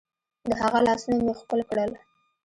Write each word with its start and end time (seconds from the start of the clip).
د 0.49 0.51
هغه 0.61 0.79
لاسونه 0.85 1.17
مې 1.25 1.33
ښكل 1.39 1.59
كړل. 1.69 1.91